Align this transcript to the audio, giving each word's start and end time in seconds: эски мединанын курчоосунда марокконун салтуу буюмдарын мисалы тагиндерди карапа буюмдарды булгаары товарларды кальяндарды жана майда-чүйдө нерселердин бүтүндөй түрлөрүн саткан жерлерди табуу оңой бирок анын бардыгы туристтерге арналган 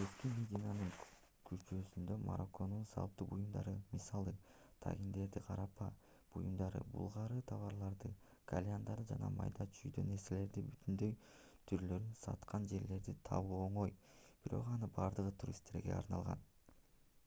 эски 0.00 0.30
мединанын 0.30 0.88
курчоосунда 1.50 2.16
марокконун 2.30 2.82
салтуу 2.94 3.26
буюмдарын 3.28 3.78
мисалы 3.92 4.32
тагиндерди 4.86 5.42
карапа 5.46 5.86
буюмдарды 6.34 6.82
булгаары 6.96 7.40
товарларды 7.52 8.10
кальяндарды 8.52 9.06
жана 9.12 9.30
майда-чүйдө 9.38 10.04
нерселердин 10.10 10.68
бүтүндөй 10.74 11.14
түрлөрүн 11.72 12.10
саткан 12.26 12.66
жерлерди 12.74 13.16
табуу 13.30 13.62
оңой 13.70 13.96
бирок 14.44 14.68
анын 14.76 14.92
бардыгы 15.00 15.34
туристтерге 15.44 15.96
арналган 16.02 16.44